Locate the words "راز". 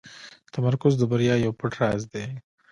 1.81-2.01